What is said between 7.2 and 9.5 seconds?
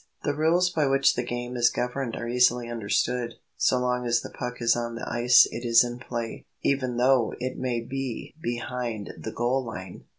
it be behind the